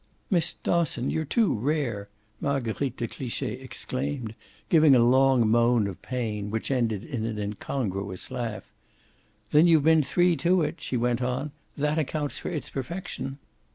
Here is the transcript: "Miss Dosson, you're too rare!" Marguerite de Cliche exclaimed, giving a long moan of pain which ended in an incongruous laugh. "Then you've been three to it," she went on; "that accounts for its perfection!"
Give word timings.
"Miss 0.31 0.53
Dosson, 0.63 1.11
you're 1.11 1.25
too 1.25 1.53
rare!" 1.53 2.09
Marguerite 2.39 2.97
de 2.97 3.07
Cliche 3.07 3.53
exclaimed, 3.61 4.33
giving 4.67 4.95
a 4.95 5.05
long 5.05 5.47
moan 5.47 5.85
of 5.85 6.01
pain 6.01 6.49
which 6.49 6.71
ended 6.71 7.03
in 7.03 7.23
an 7.23 7.37
incongruous 7.37 8.31
laugh. 8.31 8.63
"Then 9.51 9.67
you've 9.67 9.83
been 9.83 10.01
three 10.01 10.35
to 10.37 10.63
it," 10.63 10.81
she 10.81 10.97
went 10.97 11.21
on; 11.21 11.51
"that 11.77 11.99
accounts 11.99 12.39
for 12.39 12.49
its 12.49 12.71
perfection!" 12.71 13.37